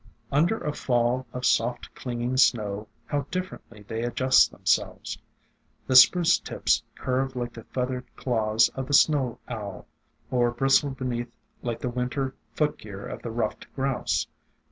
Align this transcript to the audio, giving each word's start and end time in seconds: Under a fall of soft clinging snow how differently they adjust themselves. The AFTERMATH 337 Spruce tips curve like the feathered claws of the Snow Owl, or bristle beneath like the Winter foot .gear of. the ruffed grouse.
Under 0.31 0.57
a 0.57 0.73
fall 0.73 1.27
of 1.31 1.45
soft 1.45 1.93
clinging 1.93 2.35
snow 2.37 2.87
how 3.05 3.27
differently 3.29 3.83
they 3.83 4.01
adjust 4.01 4.49
themselves. 4.49 5.19
The 5.85 5.93
AFTERMATH 5.93 6.09
337 6.09 6.25
Spruce 6.25 6.39
tips 6.39 6.83
curve 6.95 7.35
like 7.35 7.53
the 7.53 7.65
feathered 7.65 8.05
claws 8.15 8.69
of 8.69 8.87
the 8.87 8.95
Snow 8.95 9.37
Owl, 9.47 9.85
or 10.31 10.49
bristle 10.49 10.89
beneath 10.89 11.31
like 11.61 11.81
the 11.81 11.89
Winter 11.89 12.33
foot 12.55 12.79
.gear 12.79 13.05
of. 13.05 13.21
the 13.21 13.29
ruffed 13.29 13.71
grouse. 13.75 14.25